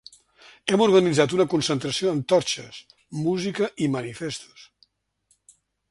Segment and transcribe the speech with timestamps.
[0.71, 2.81] Hem organitzat una concentració amb torxes,
[3.29, 4.69] música i manifestos.